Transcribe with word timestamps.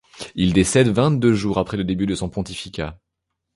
Il 0.33 0.53
décède 0.53 0.87
vingt 0.87 1.11
deux 1.11 1.35
jours 1.35 1.59
après 1.59 1.77
le 1.77 1.83
début 1.83 2.07
de 2.07 2.15
son 2.15 2.27
pontificat. 2.27 2.97